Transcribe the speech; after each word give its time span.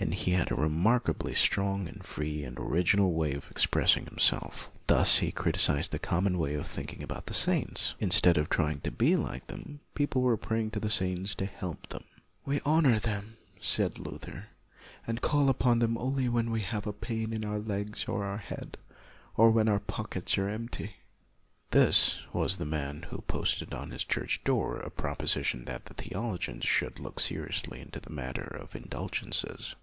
And 0.00 0.14
he 0.14 0.30
had 0.30 0.52
a 0.52 0.54
remarkably 0.54 1.34
strong 1.34 1.88
and 1.88 2.04
free 2.06 2.44
and 2.44 2.56
original 2.56 3.12
way 3.14 3.34
of 3.34 3.50
expressing 3.50 4.04
himself. 4.06 4.70
Thus 4.86 5.18
he 5.18 5.32
criticised 5.32 5.90
the 5.90 5.98
common 5.98 6.38
way 6.38 6.54
of 6.54 6.68
thinking 6.68 7.02
about 7.02 7.26
the 7.26 7.34
saints. 7.34 7.96
In 7.98 8.12
stead 8.12 8.38
of 8.38 8.48
trying 8.48 8.78
to 8.82 8.92
be 8.92 9.16
like 9.16 9.48
them, 9.48 9.80
people 9.96 10.22
were 10.22 10.36
praying 10.36 10.70
to 10.72 10.80
the 10.80 10.88
saints 10.88 11.34
to 11.34 11.46
help 11.46 11.88
them." 11.88 12.04
We 12.46 12.60
honor 12.64 13.00
them," 13.00 13.38
said 13.60 13.98
Luther," 13.98 14.50
and 15.06 15.20
call 15.20 15.48
upon 15.48 15.80
them 15.80 15.98
only 15.98 16.28
when 16.28 16.52
we 16.52 16.60
have 16.60 16.86
a 16.86 16.92
pain 16.92 17.32
in 17.32 17.44
our 17.44 17.58
legs 17.58 18.04
or 18.04 18.24
our 18.24 18.38
head, 18.38 18.78
or 19.36 19.50
when 19.50 19.68
our 19.68 19.80
pockets 19.80 20.38
are 20.38 20.48
empty." 20.48 20.94
This 21.72 22.20
was 22.32 22.56
the 22.58 22.64
man 22.64 23.06
who 23.10 23.18
posted 23.22 23.74
on 23.74 23.90
his 23.90 24.04
LUTHER 24.08 24.20
ii 24.20 24.26
church 24.28 24.44
door 24.44 24.78
a 24.78 24.90
proposition 24.92 25.64
that 25.64 25.86
the 25.86 25.94
theo 25.94 26.22
logians 26.36 26.62
should 26.64 27.00
look 27.00 27.18
seriously 27.18 27.80
into 27.80 27.98
the 27.98 28.10
mat 28.10 28.36
ter 28.36 28.42
of 28.44 28.76
indulgences. 28.76 29.74